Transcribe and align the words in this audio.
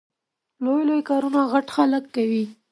لوی 0.63 0.81
لوی 0.89 1.01
کارونه 1.09 1.39
غټ 1.51 1.67
خلګ 1.75 2.03
کوي 2.15 2.43